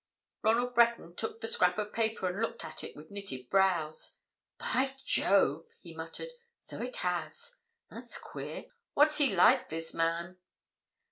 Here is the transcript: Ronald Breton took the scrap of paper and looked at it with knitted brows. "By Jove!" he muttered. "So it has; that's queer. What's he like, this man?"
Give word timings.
Ronald 0.41 0.73
Breton 0.73 1.15
took 1.15 1.41
the 1.41 1.47
scrap 1.47 1.77
of 1.77 1.93
paper 1.93 2.27
and 2.27 2.41
looked 2.41 2.65
at 2.65 2.83
it 2.83 2.95
with 2.95 3.11
knitted 3.11 3.51
brows. 3.51 4.17
"By 4.57 4.95
Jove!" 5.05 5.67
he 5.79 5.93
muttered. 5.93 6.29
"So 6.57 6.81
it 6.81 6.95
has; 6.95 7.57
that's 7.87 8.17
queer. 8.17 8.65
What's 8.95 9.19
he 9.19 9.35
like, 9.35 9.69
this 9.69 9.93
man?" 9.93 10.39